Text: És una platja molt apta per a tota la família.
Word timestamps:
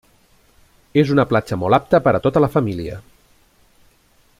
És 1.01 1.11
una 1.17 1.25
platja 1.33 1.59
molt 1.65 1.79
apta 1.79 2.01
per 2.09 2.15
a 2.15 2.23
tota 2.27 2.45
la 2.47 2.51
família. 2.59 3.01